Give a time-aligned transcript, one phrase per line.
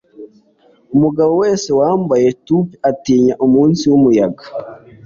[0.95, 4.43] Umugabo wese wambaye toupee atinya umunsi wumuyaga.